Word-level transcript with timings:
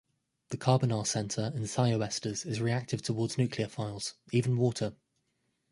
The 0.49 0.57
carbonyl 0.57 1.05
center 1.05 1.51
in 1.53 1.65
thioesters 1.65 2.43
is 2.43 2.59
reactive 2.59 3.03
toward 3.03 3.29
nucleophiles, 3.33 4.13
even 4.31 4.57
water. 4.57 4.95